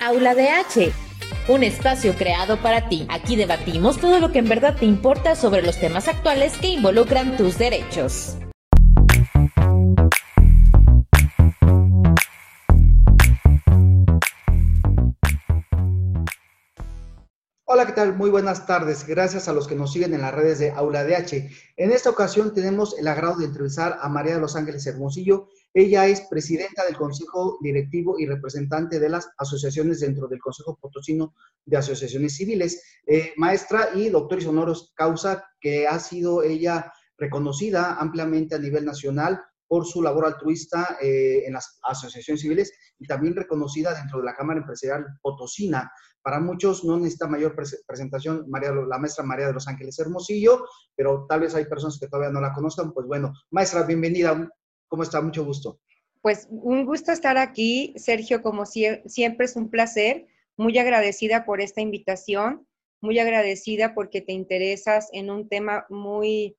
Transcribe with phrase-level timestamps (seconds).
[0.00, 0.92] Aula de H,
[1.48, 3.04] un espacio creado para ti.
[3.10, 7.36] Aquí debatimos todo lo que en verdad te importa sobre los temas actuales que involucran
[7.36, 8.36] tus derechos.
[17.64, 18.14] Hola, ¿qué tal?
[18.16, 19.04] Muy buenas tardes.
[19.04, 21.50] Gracias a los que nos siguen en las redes de Aula DH.
[21.76, 26.06] En esta ocasión tenemos el agrado de entrevistar a María de los Ángeles Hermosillo, ella
[26.06, 31.76] es presidenta del Consejo Directivo y representante de las asociaciones dentro del Consejo Potosino de
[31.76, 38.58] Asociaciones Civiles, eh, maestra y doctor honoros causa que ha sido ella reconocida ampliamente a
[38.58, 44.18] nivel nacional por su labor altruista eh, en las asociaciones civiles y también reconocida dentro
[44.18, 45.92] de la Cámara Empresarial Potosina.
[46.22, 47.54] Para muchos no necesita mayor
[47.86, 50.64] presentación María, la maestra María de los Ángeles Hermosillo,
[50.96, 52.92] pero tal vez hay personas que todavía no la conozcan.
[52.92, 54.48] Pues bueno, maestra, bienvenida.
[54.88, 55.20] ¿Cómo está?
[55.20, 55.80] Mucho gusto.
[56.22, 60.26] Pues un gusto estar aquí, Sergio, como siempre es un placer.
[60.56, 62.66] Muy agradecida por esta invitación,
[63.00, 66.56] muy agradecida porque te interesas en un tema muy,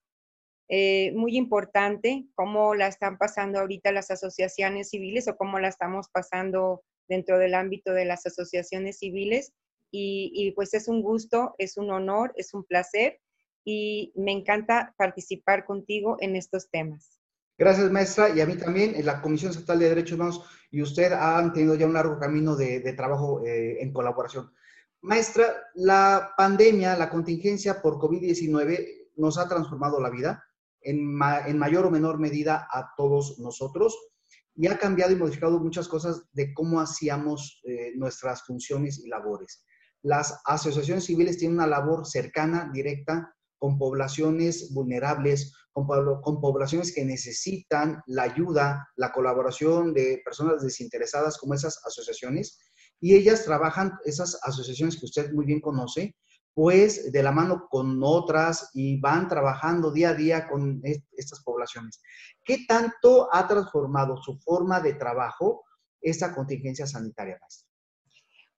[0.70, 6.08] eh, muy importante, cómo la están pasando ahorita las asociaciones civiles o cómo la estamos
[6.10, 9.52] pasando dentro del ámbito de las asociaciones civiles.
[9.92, 13.20] Y, y pues es un gusto, es un honor, es un placer
[13.66, 17.19] y me encanta participar contigo en estos temas.
[17.60, 18.30] Gracias, maestra.
[18.30, 21.76] Y a mí también, en la Comisión Estatal de Derechos Humanos y usted han tenido
[21.76, 24.54] ya un largo camino de, trabajo eh, en colaboración.
[25.02, 25.44] Maestra,
[25.76, 30.42] la pandemia, la contingencia por COVID-19 nos ha transformado la vida
[30.80, 33.98] en, mayor o menor medida a todos nosotros
[34.56, 39.66] y ha cambiado y modificado muchas cosas de cómo hacíamos eh, nuestras funciones y labores.
[40.02, 45.86] Las asociaciones civiles tienen una labor cercana, directa, con poblaciones vulnerables, con,
[46.42, 52.60] poblaciones que necesitan la ayuda, la colaboración de personas desinteresadas como esas asociaciones.
[53.00, 56.16] Y ellas trabajan, esas asociaciones que usted muy bien conoce,
[56.54, 62.02] pues de la mano con otras y van trabajando día a día con estas poblaciones.
[62.44, 65.64] ¿Qué tanto ha transformado su forma de trabajo
[66.02, 67.70] esta contingencia sanitaria, maestra?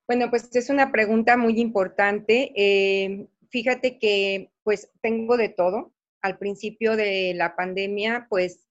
[0.08, 2.52] Bueno, pues es una pregunta muy importante.
[2.56, 5.94] Eh, fíjate que pues tengo de todo.
[6.22, 8.68] Al principio de la pandemia, pues,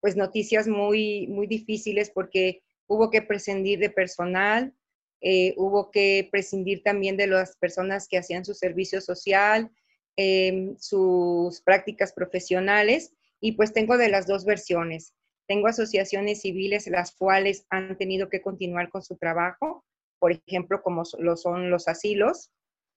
[0.00, 4.74] pues noticias muy, muy difíciles porque hubo que prescindir de personal,
[5.20, 9.70] eh, hubo que prescindir también de las personas que hacían su servicio social,
[10.16, 15.14] em, sus prácticas profesionales, y pues tengo de las dos versiones.
[15.46, 19.84] Tengo asociaciones civiles las cuales han tenido que continuar con su trabajo,
[20.18, 22.50] por ejemplo, como lo son los asilos,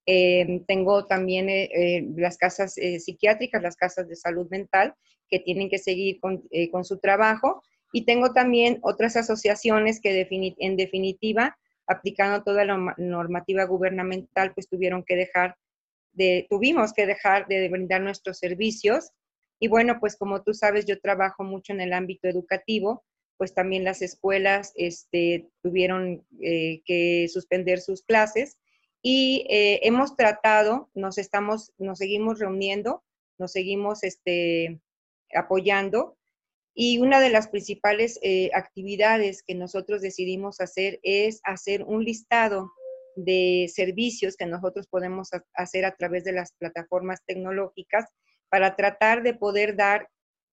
[0.05, 4.95] eh, tengo también eh, eh, las casas psiquiátricas, las casas de salud mental,
[5.29, 6.43] que tienen que seguir con,
[6.83, 7.63] su trabajo.
[7.93, 11.57] Y tengo también otras asociaciones que en definitiva,
[11.87, 15.55] aplicando toda la normativa gubernamental, pues tuvieron que dejar
[16.13, 19.11] de, tuvimos que dejar de brindar nuestros servicios.
[19.59, 23.03] Y bueno, pues como tú sabes, yo trabajo mucho en el ámbito educativo,
[23.37, 28.57] pues también las escuelas este, tuvieron que suspender sus clases
[29.01, 33.03] y eh, hemos tratado, nos estamos, nos seguimos reuniendo,
[33.37, 34.79] nos seguimos este,
[35.33, 36.17] apoyando
[36.73, 42.71] y una de las principales eh, actividades que nosotros decidimos hacer es hacer un listado
[43.15, 48.05] de servicios que nosotros podemos hacer a través de las plataformas tecnológicas
[48.49, 50.09] para tratar de poder dar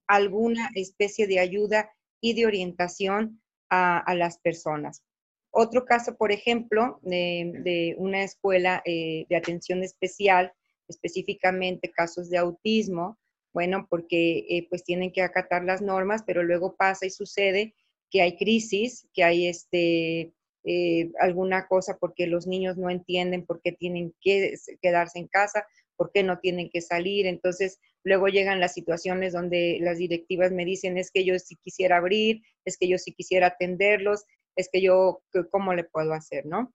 [0.09, 5.03] alguna especie de ayuda y de orientación a las personas.
[5.51, 10.53] Otro caso, por ejemplo, de, una escuela eh, de atención especial,
[10.89, 13.19] específicamente casos de autismo,
[13.53, 17.75] bueno, porque eh, pues tienen que acatar las normas, pero luego pasa y sucede
[18.11, 20.33] que hay crisis, que hay este,
[20.65, 25.67] eh, alguna cosa porque los niños no entienden por qué tienen que quedarse en casa,
[25.97, 27.27] por qué no tienen que salir.
[27.27, 31.97] Entonces, luego llegan las situaciones donde las directivas me dicen, es que yo sí quisiera
[31.97, 34.25] abrir, es que yo sí quisiera atenderlos,
[34.59, 36.75] es que yo, ¿cómo le puedo hacer, no?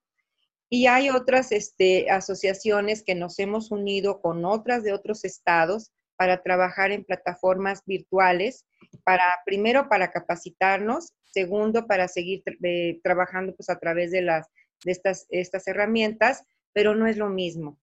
[0.70, 6.42] Y hay otras este, asociaciones que nos hemos unido con otras de otros estados para
[6.42, 8.66] trabajar en plataformas virtuales,
[9.04, 14.48] para primero para capacitarnos, segundo para seguir eh, trabajando pues a través de las
[14.86, 16.44] de estas, estas herramientas,
[16.74, 17.80] pero no es lo mismo.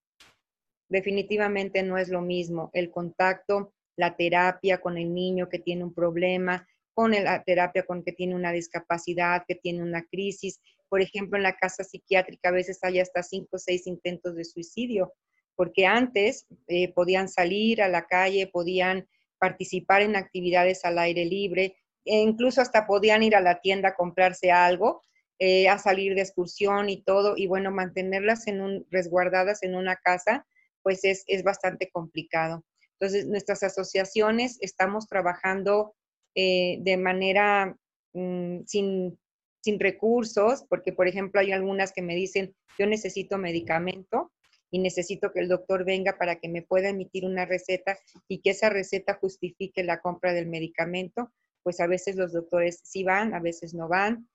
[0.88, 5.94] Definitivamente no es lo mismo el contacto, la terapia con el niño que tiene un
[5.94, 10.60] problema, con la terapia con que tiene una discapacidad, que tiene una crisis.
[10.88, 14.44] Por ejemplo, en la casa psiquiátrica a veces hay hasta cinco o seis intentos de
[14.44, 15.12] suicidio,
[15.56, 19.08] porque antes eh, podían salir a la calle, podían
[19.38, 23.94] participar en actividades al aire libre, e incluso hasta podían ir a la tienda a
[23.94, 25.02] comprarse algo,
[25.38, 28.44] eh, a salir de excursión y todo, y bueno, mantenerlas
[28.90, 30.46] resguardadas en una casa,
[30.82, 32.64] pues es, es bastante complicado.
[32.98, 35.94] Entonces, nuestras asociaciones estamos trabajando
[36.42, 37.76] eh, de manera
[38.14, 39.18] mm, sin,
[39.62, 44.32] sin recursos, porque por ejemplo hay algunas que me dicen, yo necesito medicamento
[44.70, 48.50] y necesito que el doctor venga para que me pueda emitir una receta y que
[48.50, 51.30] esa receta justifique la compra del medicamento,
[51.62, 54.26] pues a veces los doctores sí van, a veces no van.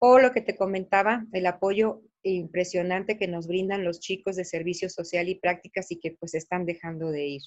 [0.00, 4.90] O lo que te comentaba, el apoyo impresionante que nos brindan los chicos de servicio
[4.90, 7.42] social y prácticas y que pues están dejando de ir.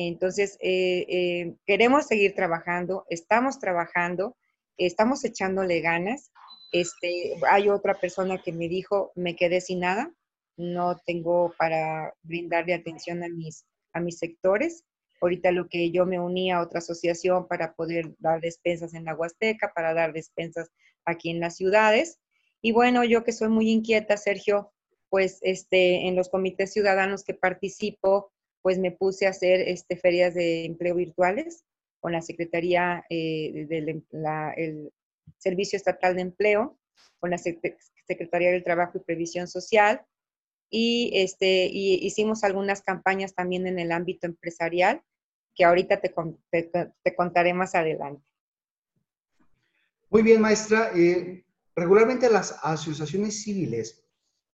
[0.00, 4.36] Entonces, eh, eh, queremos seguir trabajando, estamos trabajando,
[4.76, 6.30] estamos echándole ganas.
[6.70, 10.14] Este, hay otra persona que me dijo, me quedé sin nada,
[10.56, 14.84] no tengo para brindarle atención a mis, a mis sectores.
[15.20, 19.16] Ahorita lo que yo me uní a otra asociación para poder dar despensas en la
[19.16, 20.70] Huasteca, para dar despensas
[21.06, 22.20] aquí en las ciudades.
[22.62, 24.70] Y bueno, yo que soy muy inquieta, Sergio,
[25.10, 28.30] pues este, en los comités ciudadanos que participo,
[28.68, 31.64] pues me puse a hacer este, ferias de empleo virtuales
[32.00, 34.04] con la Secretaría eh, del
[34.58, 34.92] el
[35.38, 36.78] Servicio Estatal de Empleo,
[37.18, 40.04] con la Secretaría del Trabajo y Previsión Social,
[40.68, 45.00] y, este, y hicimos algunas campañas también en el ámbito empresarial,
[45.54, 46.12] que ahorita te,
[46.50, 48.22] te, contaré más adelante.
[50.10, 50.90] Muy bien, maestra.
[50.94, 51.42] Eh,
[51.74, 54.04] regularmente las asociaciones civiles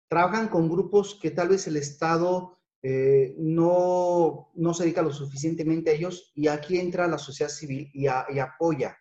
[0.07, 5.89] trabajan con grupos que tal vez el Estado eh, no, no, se dedica lo suficientemente
[5.89, 8.95] a ellos y aquí entra la sociedad civil y, apoya.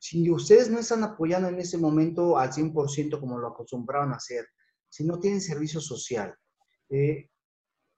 [0.00, 4.48] Si ustedes no están apoyando en ese momento al 100% como lo acostumbraron a hacer,
[4.88, 6.34] si no tienen servicio social,
[6.90, 7.30] eh,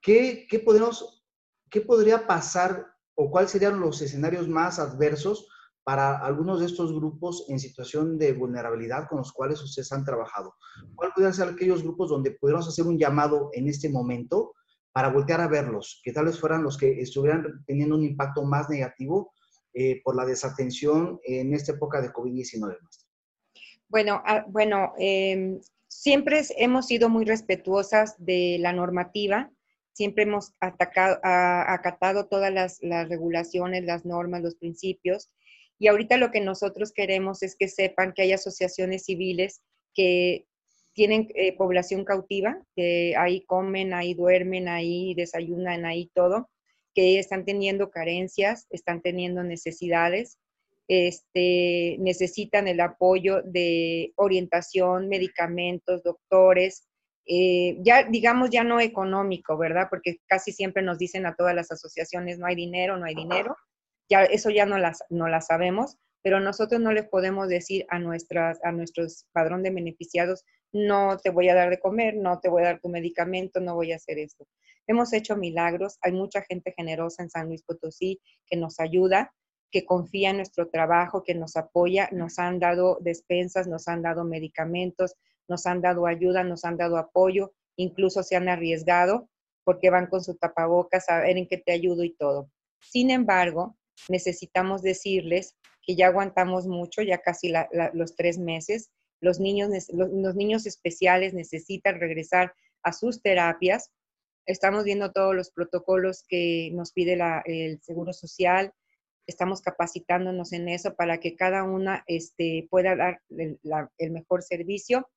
[0.02, 1.24] ¿qué, qué, podemos,
[1.70, 2.84] ¿qué podría pasar
[3.14, 5.48] o cuáles serían los escenarios más adversos
[5.82, 10.56] para algunos de estos grupos en situación de vulnerabilidad con los cuales ustedes han trabajado?
[10.94, 14.52] ¿Cuáles podrían ser aquellos grupos donde pudiéramos hacer un llamado en este momento
[14.96, 18.70] para voltear a verlos, que tal vez fueran los que estuvieran teniendo un impacto más
[18.70, 19.30] negativo
[19.74, 22.78] eh, por la desatención en esta época de COVID-19.
[23.88, 29.50] Bueno, ah, bueno em, siempre hemos sido muy respetuosas de la normativa,
[29.92, 35.30] siempre hemos atacado, acatado todas las, las regulaciones, las normas, los principios.
[35.78, 39.60] Y ahorita lo que nosotros queremos es que sepan que hay asociaciones civiles
[39.92, 40.46] que
[40.96, 46.48] tienen eh, población cautiva, que ahí comen, ahí duermen, ahí desayunan, ahí todo,
[46.94, 50.38] que están teniendo carencias, están teniendo necesidades,
[50.88, 56.88] este, necesitan el apoyo de orientación, medicamentos, doctores,
[57.26, 59.88] eh, ya digamos ya no económico, ¿verdad?
[59.90, 63.54] Porque casi siempre nos dicen a todas las asociaciones no hay dinero, no hay dinero,
[64.08, 67.98] ya eso ya no las, no las sabemos, pero nosotros no les podemos decir a,
[67.98, 70.44] nuestras, a nuestros padrón de beneficiados,
[70.76, 73.74] no te voy a dar de comer, no te voy a dar tu medicamento, no
[73.74, 74.46] voy a hacer esto.
[74.86, 79.32] Hemos hecho milagros, hay mucha gente generosa en San Luis Potosí que nos ayuda,
[79.70, 84.24] que confía en nuestro trabajo, que nos apoya, nos han dado despensas, nos han dado
[84.24, 85.14] medicamentos,
[85.48, 89.28] nos han dado ayuda, nos han dado apoyo, incluso se han arriesgado
[89.64, 92.50] porque van con su tapabocas a ver en qué te ayudo y todo.
[92.80, 93.76] Sin embargo,
[94.08, 97.52] necesitamos decirles que ya aguantamos mucho, ya casi
[97.92, 103.90] los tres meses, los niños, los, niños especiales necesitan regresar a sus terapias.
[104.46, 108.72] Estamos viendo todos los protocolos que nos pide el Seguro Social.
[109.26, 115.08] Estamos capacitándonos en eso para que cada una este, pueda dar el, mejor servicio.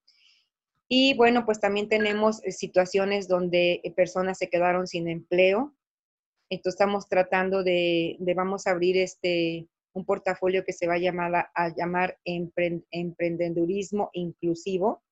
[0.87, 5.75] Y bueno, pues también tenemos eh, situaciones donde eh, personas se quedaron sin empleo.
[6.49, 9.67] Entonces estamos tratando de, de vamos a abrir este,
[9.99, 15.03] un portafolio que se va a llamar, a llamar Emprendedurismo Inclusivo,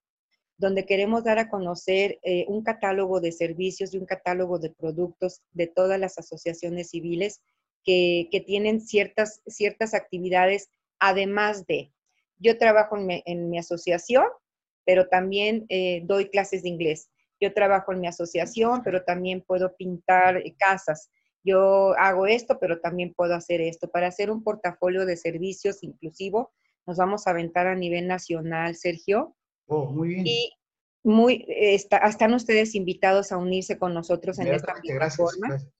[0.57, 5.41] donde queremos dar a conocer eh, un catálogo de servicios y un catálogo de productos
[5.51, 7.41] de todas las asociaciones civiles
[7.83, 11.93] que, tienen ciertas, ciertas actividades, además de,
[12.37, 14.25] yo trabajo en mi, asociación,
[14.85, 17.09] pero también eh, doy clases de inglés.
[17.39, 21.09] Yo trabajo en mi asociación, pero también puedo pintar eh, casas
[21.43, 23.89] yo hago esto, pero también puedo hacer esto.
[23.89, 26.51] Para hacer un portafolio de servicios inclusivo,
[26.85, 29.35] nos vamos a aventar a nivel nacional, Sergio.
[29.67, 30.27] Oh, muy bien.
[30.27, 30.51] Y
[31.03, 35.47] muy, están ustedes invitados a unirse con nosotros en esta plataforma.
[35.47, 35.71] Gracias,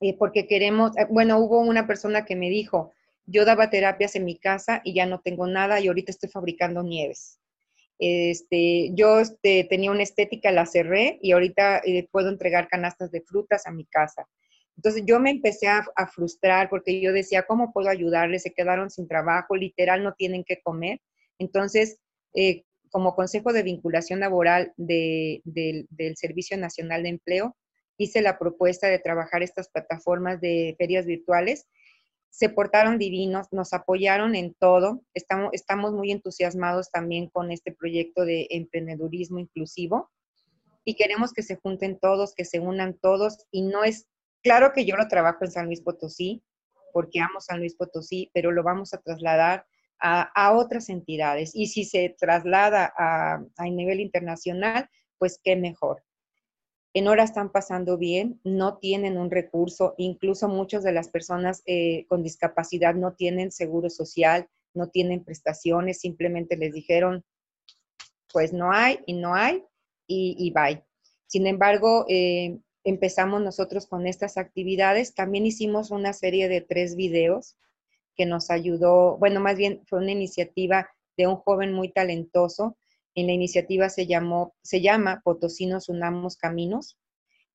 [0.00, 2.92] eh, porque queremos, eh, bueno, hubo una persona que me dijo,
[3.24, 6.82] yo daba terapias en mi casa y ya no tengo nada y ahorita estoy fabricando
[6.82, 7.40] nieves.
[7.98, 13.22] Este, yo este, tenía una estética, la cerré y ahorita eh, puedo entregar canastas de
[13.22, 14.28] frutas a mi casa.
[14.76, 18.42] Entonces yo me empecé a, frustrar porque yo decía, ¿cómo puedo ayudarles?
[18.42, 21.00] Se quedaron sin trabajo, literal no tienen que comer.
[21.38, 21.98] Entonces
[22.34, 25.42] eh, como Consejo de Vinculación Laboral del
[26.16, 27.56] Servicio Nacional de Empleo,
[27.98, 31.66] hice la propuesta de trabajar estas plataformas de ferias virtuales.
[32.36, 35.00] Se portaron divinos, nos apoyaron en todo.
[35.14, 40.10] Estamos, estamos muy entusiasmados también con este proyecto de emprendedurismo inclusivo
[40.84, 43.38] y queremos que se junten todos, que se unan todos.
[43.50, 44.06] Y no es,
[44.42, 46.42] claro que yo lo trabajo en San Luis Potosí,
[46.92, 49.64] porque amo San Luis Potosí, pero lo vamos a trasladar
[49.98, 51.52] a, otras entidades.
[51.54, 56.02] Y si se traslada a, a nivel internacional, pues qué mejor
[56.96, 62.06] en hora están pasando bien, no tienen un recurso, incluso muchas de las personas eh,
[62.08, 67.22] con discapacidad no tienen seguro social, no tienen prestaciones, simplemente les dijeron,
[68.32, 69.62] pues no hay y no hay
[70.06, 70.86] y, y bye.
[71.26, 75.14] Sin embargo, eh, empezamos nosotros con estas actividades.
[75.14, 77.58] También hicimos una serie de tres videos
[78.14, 80.88] que nos ayudó, bueno, más bien fue una iniciativa
[81.18, 82.78] de un joven muy talentoso
[83.16, 86.98] en la iniciativa se, llama Potosinos Unamos Caminos,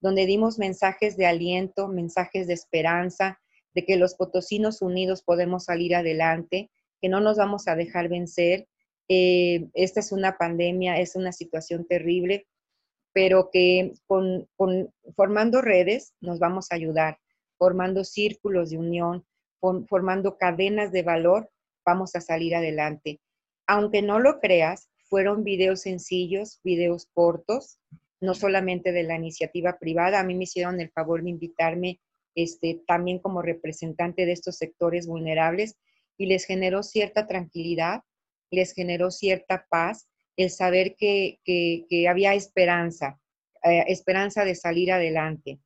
[0.01, 3.39] donde dimos mensajes de aliento, mensajes de esperanza,
[3.75, 8.67] de que los potosinos unidos podemos salir adelante, que no nos vamos a dejar vencer.
[9.07, 12.47] Eh, esta es una pandemia, es una situación terrible,
[13.13, 14.49] pero que con,
[15.15, 17.19] formando redes nos vamos a ayudar,
[17.59, 19.25] formando círculos de unión,
[19.87, 21.51] formando cadenas de valor,
[21.85, 23.21] vamos a salir adelante.
[23.67, 27.79] Aunque no lo creas, fueron videos sencillos, videos cortos,
[28.21, 30.21] no solamente de la iniciativa privada.
[30.21, 31.99] A mí me hicieron el favor de invitarme
[32.33, 35.75] este, también como representante de estos sectores vulnerables
[36.17, 38.03] y les generó cierta tranquilidad,
[38.51, 41.39] les generó cierta paz el saber que,
[42.09, 43.19] había esperanza,
[43.65, 45.59] eh, esperanza de salir adelante.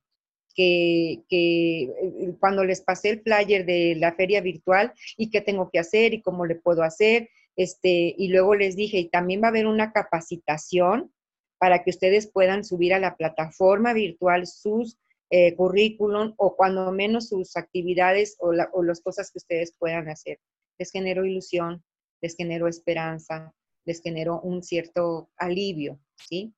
[0.56, 5.70] Que, que, eh, cuando les pasé el flyer de la feria virtual y qué tengo
[5.70, 9.46] que hacer y cómo le puedo hacer este, y luego les dije, y también va
[9.46, 11.12] a haber una capacitación
[11.58, 14.98] para que ustedes puedan subir a la plataforma virtual sus
[15.30, 20.38] eh, currículum o cuando menos sus actividades o, las cosas que ustedes puedan hacer.
[20.78, 21.82] Les generó ilusión,
[22.20, 23.54] les generó esperanza,
[23.86, 25.98] les generó un cierto alivio,
[26.28, 26.52] ¿sí?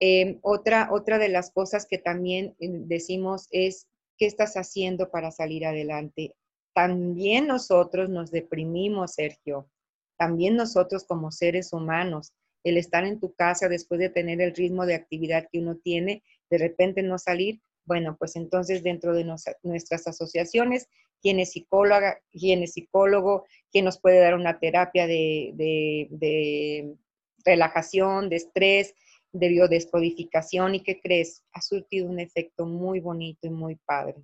[0.00, 3.86] Em, otra, otra de las cosas que también eh, decimos es,
[4.18, 6.36] ¿qué estás haciendo para salir adelante?
[6.74, 9.70] También nosotros nos deprimimos, Sergio
[10.16, 12.32] también nosotros como seres humanos,
[12.64, 16.22] el estar en tu casa después de tener el ritmo de actividad que uno tiene,
[16.50, 19.24] de repente no salir, bueno, pues entonces dentro de
[19.62, 20.88] nuestras asociaciones,
[21.20, 26.96] quién es psicóloga, quién es psicólogo, quién nos puede dar una terapia de, de
[27.44, 28.94] relajación, de estrés,
[29.32, 34.16] de biodescodificación y qué crees, ha surtido un efecto muy bonito y muy padre.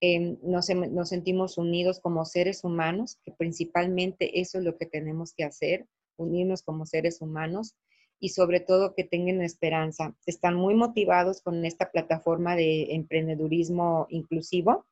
[0.00, 0.66] Em, nos,
[1.08, 5.86] sentimos unidos como seres humanos, que principalmente eso es lo que tenemos que hacer,
[6.16, 7.74] unirnos como seres humanos
[8.20, 10.14] y sobre todo que tengan esperanza.
[10.26, 14.84] Están muy motivados con esta plataforma de emprendedurismo inclusivo,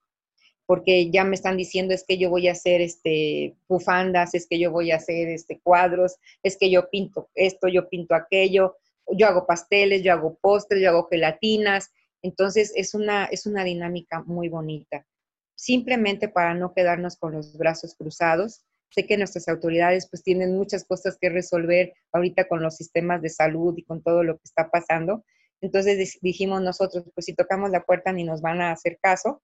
[0.66, 4.58] porque ya me están diciendo es que yo voy a hacer este bufandas, es que
[4.58, 8.76] yo voy a hacer este cuadros, es que yo pinto esto, yo pinto aquello,
[9.12, 11.90] yo hago pasteles, yo hago postres, yo hago gelatinas,
[12.24, 15.06] entonces, es una, es una dinámica muy bonita.
[15.54, 18.64] Simplemente para no quedarnos con los brazos cruzados.
[18.88, 23.28] Sé que nuestras autoridades pues tienen muchas cosas que resolver ahorita con los sistemas de
[23.28, 25.22] salud y con todo lo que está pasando.
[25.60, 29.42] Entonces dijimos nosotros, pues si tocamos la puerta ni nos van a hacer caso.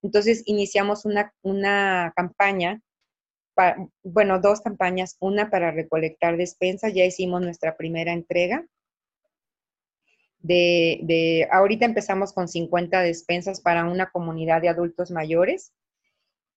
[0.00, 2.80] Entonces iniciamos una, una campaña,
[4.04, 8.64] bueno, dos campañas, una para recolectar despensas, ya hicimos nuestra primera entrega
[10.42, 15.72] de, ahorita empezamos con 50 despensas para una comunidad de adultos mayores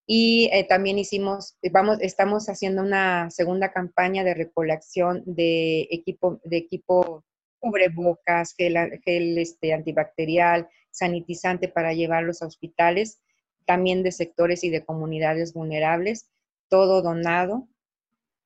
[0.06, 6.58] y eh, también hicimos, vamos, estamos haciendo una segunda campaña de recolección de equipo, de
[6.58, 7.24] equipo
[7.60, 8.76] cubrebocas, gel,
[9.06, 13.22] gel este, antibacterial, sanitizante para llevarlos a hospitales,
[13.66, 16.30] también de sectores y de comunidades vulnerables,
[16.68, 17.70] todo donado.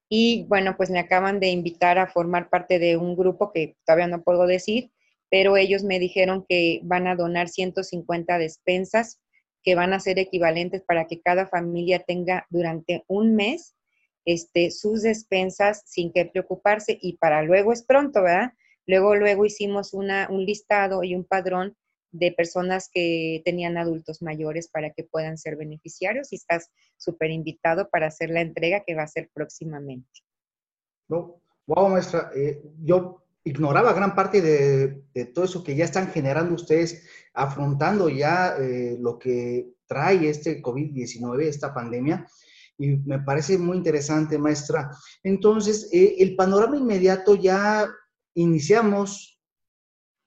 [0.09, 4.07] Y bueno, pues me acaban de invitar a formar parte de un grupo que todavía
[4.07, 4.91] no puedo decir,
[5.29, 9.19] pero ellos me dijeron que van a donar 150 despensas
[9.63, 13.75] que van a ser equivalentes para que cada familia tenga durante un mes
[14.25, 18.53] este, sus despensas sin que preocuparse y para luego es pronto, ¿verdad?
[18.85, 21.75] Luego, luego hicimos una, un listado y un padrón
[22.11, 27.89] de personas que tenían adultos mayores para que puedan ser beneficiarios y estás súper invitado
[27.89, 30.21] para hacer la entrega que va a ser próximamente.
[31.09, 36.55] No, wow, maestra, eh, yo ignoraba gran parte de, todo eso que ya están generando
[36.55, 42.27] ustedes, afrontando ya eh, lo que trae este COVID-19, esta pandemia.
[42.77, 44.91] y me parece muy interesante, maestra.
[45.23, 47.89] Entonces, eh, el panorama inmediato ya
[48.35, 49.39] iniciamos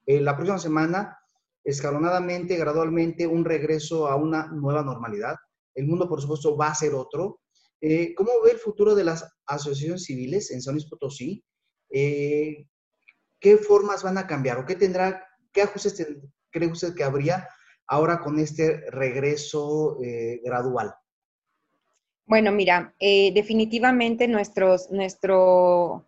[0.05, 1.17] eh, la próxima semana,
[1.63, 5.35] escalonadamente, gradualmente, un regreso a una nueva normalidad.
[5.75, 7.39] El mundo, por supuesto, va a ser otro.
[7.79, 11.43] Eh, ¿Cómo ve el futuro de las asociaciones civiles en San Luis Potosí?
[13.41, 16.07] ¿Qué formas van a cambiar o qué tendrá, qué ajustes
[16.49, 17.49] cree usted que habría
[17.87, 19.97] ahora con este regreso
[20.45, 20.93] gradual?
[22.31, 26.01] Bueno, mira, eh, definitivamente nuestros, nuestros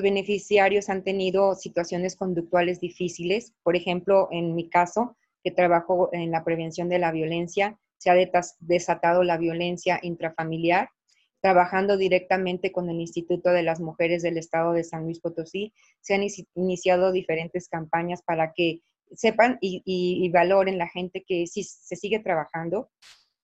[0.00, 3.52] beneficiarios han tenido situaciones conductuales difíciles.
[3.62, 8.14] Por ejemplo, en mi caso, que trabajo en la prevención de la violencia, se ha
[8.60, 10.88] desatado la violencia intrafamiliar.
[11.46, 16.12] Trabajando directamente con el Instituto de las Mujeres del Estado de San Luis Potosí, se
[16.12, 16.26] han
[16.56, 18.80] iniciado diferentes campañas para que
[19.14, 22.90] sepan y, valoren la gente que sí se sigue trabajando,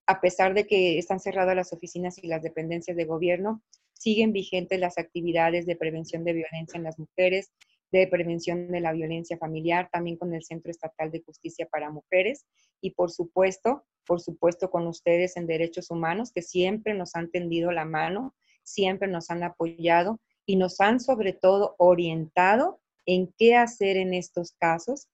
[0.09, 4.80] a pesar de que están cerradas las oficinas y las dependencias de gobierno, siguen vigentes
[4.80, 7.52] las actividades de prevención de violencia en las mujeres,
[7.92, 12.46] de prevención de la violencia familiar, también con el Centro Estatal de Justicia para Mujeres
[12.80, 17.70] y por supuesto, por supuesto con ustedes en Derechos Humanos, que siempre nos han tendido
[17.70, 23.96] la mano, siempre nos han apoyado y nos han sobre todo orientado en qué hacer
[23.96, 25.08] en estos casos.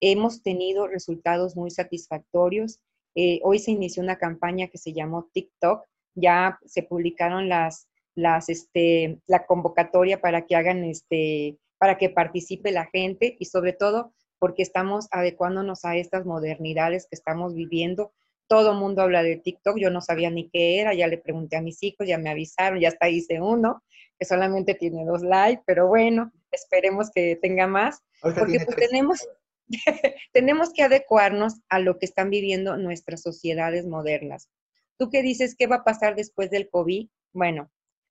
[0.00, 2.80] Hemos tenido resultados muy satisfactorios
[3.14, 5.84] eh, hoy se inició una campaña que se llamó TikTok,
[6.14, 12.72] ya se publicaron las, las, este, la convocatoria para que hagan, este, para que participe
[12.72, 18.12] la gente y sobre todo porque estamos adecuándonos a estas modernidades que estamos viviendo.
[18.48, 21.56] Todo el mundo habla de TikTok, yo no sabía ni qué era, ya le pregunté
[21.56, 23.82] a mis hijos, ya me avisaron, ya hasta hice uno,
[24.18, 29.26] que solamente tiene dos likes, pero bueno, esperemos que tenga más, porque pues tenemos,
[30.32, 34.50] tenemos que adecuarnos a lo que están viviendo nuestras sociedades modernas.
[34.98, 35.56] ¿Tú qué dices?
[35.56, 37.08] ¿Qué va a pasar después del COVID?
[37.32, 37.70] Bueno,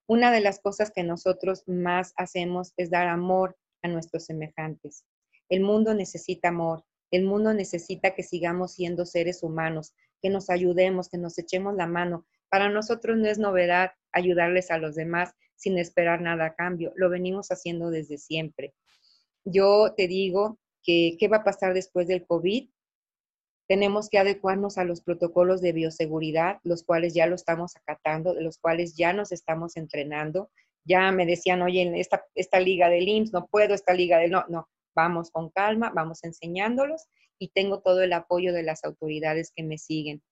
[0.09, 5.05] una de las cosas que nosotros más hacemos es dar amor a nuestros semejantes.
[5.49, 11.10] El mundo necesita amor, el mundo necesita que sigamos siendo seres humanos, que nos ayudemos,
[11.10, 12.25] que nos echemos la mano.
[12.49, 17.12] Para nosotros no es novedad ayudarles a los demás sin esperar nada a cambio, lo
[17.12, 18.73] venimos haciendo desde siempre.
[19.45, 22.67] Yo te digo qué va a pasar después del COVID.
[23.69, 28.58] Tenemos que adecuarnos a los protocolos de bioseguridad, los cuales ya lo estamos acatando, los
[28.58, 30.49] cuales ya nos estamos entrenando.
[30.86, 34.32] Ya me decían, oye, en esta, esta liga del IMSS no puedo, esta liga del
[34.32, 37.05] no, no, vamos con calma, vamos enseñándolos
[37.38, 40.23] y tengo todo el apoyo de las autoridades que me siguen.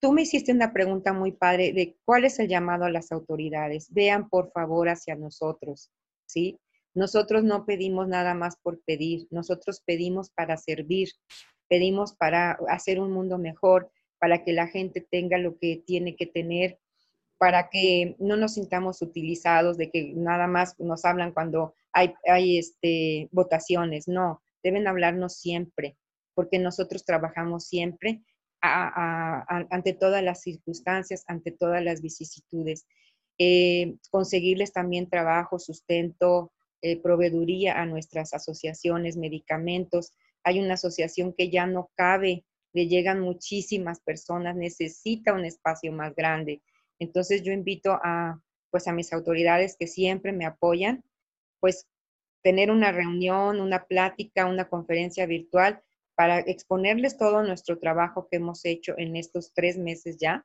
[0.00, 3.86] Tú me hiciste una pregunta muy padre de cuál es el llamado a las autoridades.
[3.92, 5.92] Vean por favor hacia nosotros,
[6.26, 6.58] ¿sí?
[6.92, 11.10] Nosotros no pedimos nada más por pedir, nosotros pedimos para servir,
[11.68, 16.26] pedimos para hacer un mundo mejor, para que la gente tenga lo que tiene que
[16.26, 16.78] tener,
[17.38, 22.58] para que no nos sintamos utilizados, de que nada más nos hablan cuando hay, hay
[22.58, 25.96] este, votaciones, no, deben hablarnos siempre,
[26.34, 28.22] porque nosotros trabajamos siempre
[28.60, 32.86] ante todas las circunstancias, ante todas las vicisitudes.
[33.38, 36.52] Eh, conseguirles también trabajo, sustento,
[36.82, 40.12] eh, proveeduría a nuestras asociaciones, medicamentos.
[40.44, 46.14] Hay una asociación que ya no cabe, le llegan muchísimas personas, necesita un espacio más
[46.14, 46.62] grande.
[46.98, 51.04] Entonces yo invito a, pues a mis autoridades que siempre me apoyan,
[51.60, 51.86] pues
[52.42, 55.82] tener una reunión, una plática, una conferencia virtual
[56.14, 60.44] para exponerles todo nuestro trabajo que hemos hecho en estos tres meses ya.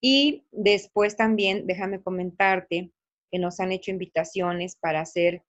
[0.00, 2.92] Y después también, déjame comentarte
[3.30, 5.42] que nos han hecho invitaciones para hacer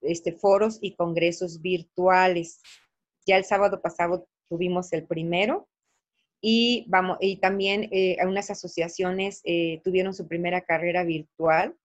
[0.00, 2.60] este, foros y congresos virtuales.
[3.30, 5.68] Ya el sábado pasado tuvimos el primero
[6.40, 11.76] y, vamos, y también eh, algunas asociaciones eh, tuvieron su primera carrera virtual.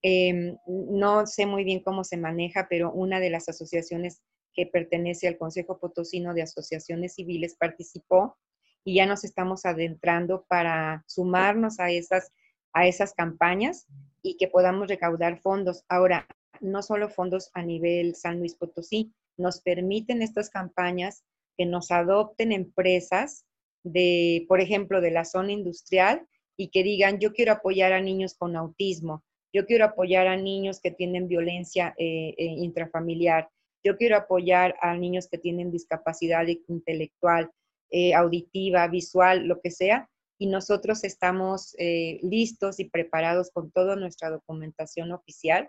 [0.00, 4.22] Em, no sé muy bien cómo se maneja, pero una de las asociaciones
[4.54, 8.38] que pertenece al Consejo Potosino de Asociaciones Civiles participó
[8.84, 12.32] y ya nos estamos adentrando para sumarnos a esas,
[12.72, 13.86] a esas campañas
[14.22, 15.84] y que podamos recaudar fondos.
[15.90, 16.26] Ahora,
[16.62, 21.24] no solo fondos a nivel San Luis Potosí, nos permiten estas campañas
[21.56, 23.44] que nos adopten empresas
[23.84, 28.34] de, por ejemplo, de la zona industrial y que digan, yo quiero apoyar a niños
[28.34, 33.48] con autismo, yo quiero apoyar a niños que tienen violencia eh, eh, intrafamiliar,
[33.84, 37.50] yo quiero apoyar a niños que tienen discapacidad intelectual,
[37.90, 40.08] eh, auditiva, visual, lo que sea,
[40.40, 41.74] y nosotros estamos
[42.22, 45.68] listos y preparados con toda nuestra documentación oficial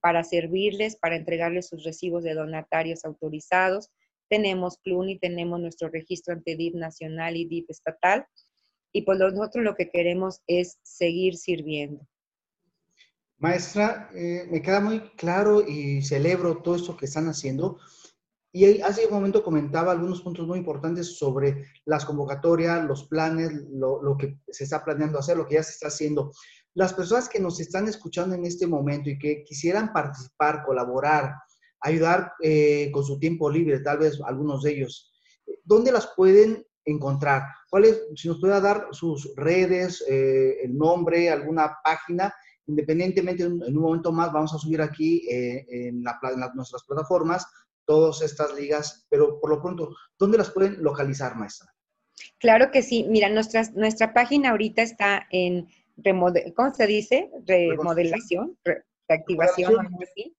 [0.00, 3.90] para servirles, para entregarles sus recibos de donatarios autorizados.
[4.28, 8.26] Tenemos CLUNY, tenemos nuestro registro ante DIP nacional y DIP estatal.
[8.92, 12.04] y pues nosotros lo que queremos es seguir sirviendo.
[13.38, 17.78] Maestra, eh, me queda muy claro y celebro todo esto que están haciendo.
[18.52, 24.02] Y hace un momento comentaba algunos puntos muy importantes sobre las convocatorias, los planes, lo,
[24.02, 26.32] lo, que se está planeando hacer, lo que ya se está haciendo.
[26.74, 31.34] Las personas que nos están escuchando en este momento y que quisieran participar, colaborar,
[31.80, 35.12] ayudar eh, con su tiempo libre, tal vez algunos de ellos,
[35.64, 37.42] ¿dónde las pueden encontrar?
[37.68, 42.32] ¿Cuáles, si nos puede dar sus redes, eh, el nombre, alguna página?
[42.66, 46.04] Independientemente, en un momento más vamos a subir aquí eh, en,
[46.54, 47.46] nuestras plataformas
[47.84, 51.74] todas estas ligas, pero por lo pronto, ¿dónde las pueden localizar, maestra?
[52.38, 53.06] Claro que sí.
[53.08, 55.66] Mira, nuestra, nuestra página ahorita está en
[56.02, 57.30] remodel, ¿cómo se dice?
[57.46, 58.58] Remodelación,
[59.08, 60.36] reactivación, así.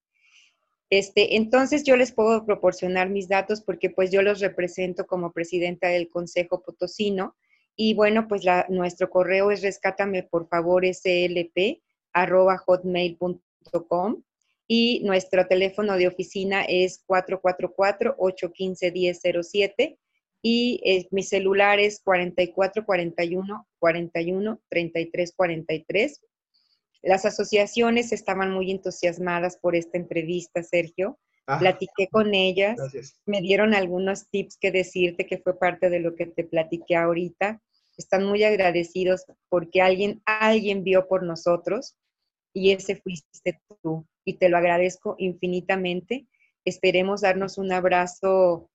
[0.89, 5.87] Este, entonces yo les puedo proporcionar mis datos porque pues yo los represento como presidenta
[5.87, 7.37] del Consejo Potosino
[7.77, 14.23] y bueno, pues la, nuestro correo es rescátame por favor slp arroba hotmail.com
[14.67, 19.97] y nuestro teléfono de oficina es 444-815-1007
[20.41, 26.21] y eh, mi celular es 4441 41 33 43
[27.03, 31.19] las asociaciones estaban muy entusiasmadas por esta entrevista, Sergio.
[31.47, 31.57] Ah.
[31.57, 32.77] platiqué con ellas,
[33.25, 37.59] me dieron algunos tips que decirte que fue parte de lo que te platiqué ahorita.
[37.97, 41.95] Están muy agradecidos porque alguien, alguien vio por nosotros
[42.53, 44.05] y ese fuiste tú.
[44.23, 46.27] Y te lo agradezco infinitamente.
[46.63, 48.69] Esperemos darnos un abrazo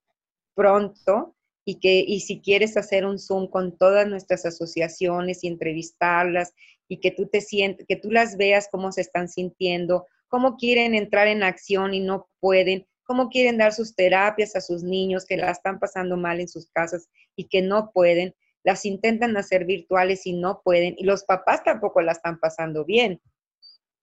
[0.53, 1.36] pronto
[1.69, 6.53] y que y si quieres hacer un Zoom con todas nuestras asociaciones y entrevistarlas
[6.87, 10.95] y que tú te sientes, que tú las veas cómo se están sintiendo, cómo quieren
[10.95, 15.35] entrar en acción y no pueden, cómo quieren dar sus terapias a sus niños que
[15.35, 20.25] la están pasando mal en sus casas y que no pueden, las intentan hacer virtuales
[20.25, 23.19] y no pueden, y los papás tampoco la están pasando bien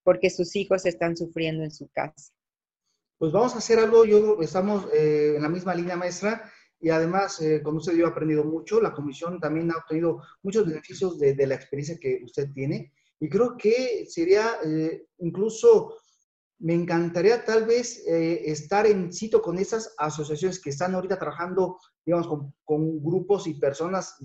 [0.03, 2.31] porque sus hijos están sufriendo en su casa.
[3.16, 7.40] Pues vamos a hacer algo, yo estamos eh, en la misma línea maestra y además,
[7.40, 11.54] eh, usted yo he aprendido mucho, la comisión también ha obtenido muchos beneficios de, la
[11.54, 15.96] experiencia que usted tiene y creo que sería eh, incluso,
[16.58, 21.78] me encantaría tal vez eh, estar en sitio con esas asociaciones que están ahorita trabajando,
[22.04, 22.28] digamos,
[22.64, 24.16] con, grupos y personas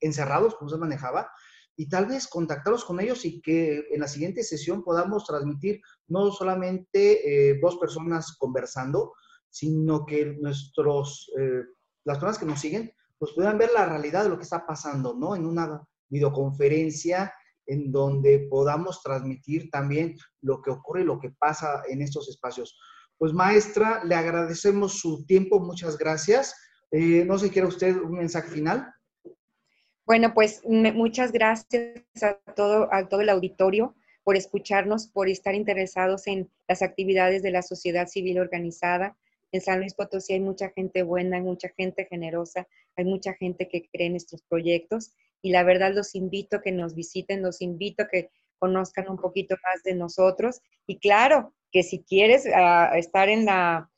[0.00, 1.30] encerrados, como se manejaba,
[1.76, 6.32] y tal vez contactarlos con ellos y que en la siguiente sesión podamos transmitir no
[6.32, 9.12] solamente dos personas conversando,
[9.56, 11.64] sino que nuestros, eh,
[12.04, 15.14] las personas que nos siguen, pues puedan ver la realidad de lo que está pasando,
[15.14, 15.34] ¿no?
[15.34, 17.32] En una videoconferencia
[17.64, 22.78] en donde podamos transmitir también lo que ocurre y lo que pasa en estos espacios.
[23.16, 26.54] Pues maestra, le agradecemos su tiempo, muchas gracias.
[26.90, 28.92] Eh, no sé, ¿quiere usted un mensaje final?
[30.04, 36.26] Bueno, pues muchas gracias a todo, a todo el auditorio por escucharnos, por estar interesados
[36.26, 39.16] en las actividades de la sociedad civil organizada.
[39.56, 43.68] En San Luis Potosí hay mucha gente buena, hay mucha gente generosa, hay mucha gente
[43.68, 47.62] que cree en nuestros proyectos y la verdad los invito a que nos visiten, los
[47.62, 52.92] invito a que conozcan un poquito más de nosotros y claro, que si quieres ah,
[52.98, 53.90] estar en la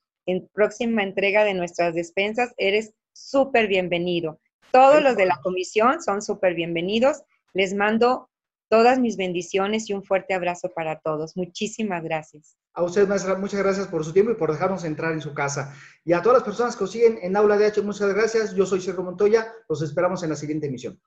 [0.53, 4.39] próxima entrega de nuestras despensas, eres súper bienvenido.
[4.71, 7.25] Todos los de la comisión son súper bienvenidos.
[7.53, 8.31] Les mando
[8.69, 11.37] todas mis bendiciones y un fuerte abrazo para todos.
[11.37, 12.57] Muchísimas gracias.
[12.75, 15.75] A usted, maestra, muchas gracias por su tiempo y por dejarnos entrar en su casa.
[16.05, 18.55] Y a todas las personas que nos siguen en Aula DH, muchas gracias.
[18.55, 19.53] Yo soy Sergio Montoya.
[19.69, 21.01] Los esperamos en la siguiente emisión.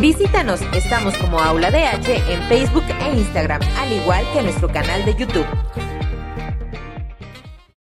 [0.00, 5.04] Visítanos, estamos como Aula DH en Facebook e Instagram, al igual que en nuestro canal
[5.04, 5.46] de YouTube.